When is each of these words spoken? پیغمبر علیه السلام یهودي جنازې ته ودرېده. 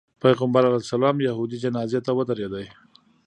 پیغمبر 0.23 0.63
علیه 0.69 0.81
السلام 0.85 1.15
یهودي 1.27 1.57
جنازې 1.63 1.99
ته 2.05 2.11
ودرېده. 2.17 2.61